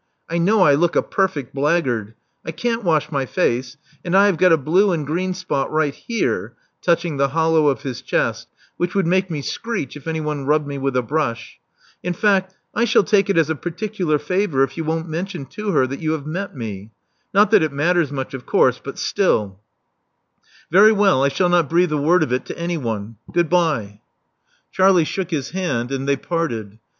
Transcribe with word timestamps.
I 0.27 0.39
know 0.39 0.63
I 0.63 0.73
look 0.73 0.95
a 0.95 1.03
perfect 1.03 1.53
blackguard. 1.53 2.15
I 2.43 2.49
can't 2.49 2.83
wash 2.83 3.11
my 3.11 3.27
face; 3.27 3.77
and 4.03 4.17
I 4.17 4.25
have 4.25 4.37
got 4.37 4.51
a 4.51 4.57
blue 4.57 4.91
and 4.91 5.05
green 5.05 5.35
spot 5.35 5.71
right 5.71 5.93
here"— 5.93 6.55
^touching 6.83 7.19
the 7.19 7.27
hollow 7.27 7.67
of 7.67 7.83
his 7.83 8.01
chest— 8.01 8.47
'Svhich 8.79 8.95
would 8.95 9.05
make 9.05 9.29
me 9.29 9.43
screech 9.43 9.95
if 9.95 10.07
anyone 10.07 10.47
rubbed 10.47 10.65
me 10.65 10.79
with 10.79 10.97
a 10.97 11.03
brush. 11.03 11.59
In 12.01 12.13
fact 12.13 12.55
I 12.73 12.83
shall 12.83 13.03
take 13.03 13.29
it 13.29 13.37
as 13.37 13.51
a 13.51 13.55
particular 13.55 14.17
favor 14.17 14.63
if 14.63 14.75
you 14.75 14.83
won't 14.83 15.07
mention 15.07 15.45
to 15.45 15.69
her 15.69 15.85
that 15.85 15.99
you 16.01 16.13
have 16.13 16.25
met 16.25 16.55
me. 16.57 16.89
Not 17.31 17.51
that 17.51 17.61
it 17.61 17.71
matters 17.71 18.11
much, 18.11 18.33
of 18.33 18.47
course; 18.47 18.81
but 18.83 18.97
still" 18.97 19.59
•'Very 20.73 20.95
well, 20.97 21.21
I 21.23 21.27
shall 21.29 21.47
not 21.49 21.69
breathe 21.69 21.91
a 21.91 22.01
word 22.01 22.23
of 22.23 22.33
it 22.33 22.43
to 22.47 22.57
any 22.57 22.75
one. 22.75 23.17
Goodbye." 23.31 23.59
Love 23.59 23.69
Among 23.69 23.75
the 23.83 24.81
Artists 24.81 25.13
359 25.13 25.27
Charlie 25.27 25.27
shook 25.27 25.29
his 25.29 25.49
hand; 25.51 25.91
and 25.91 26.07
they 26.09 26.15
parted. 26.17 26.79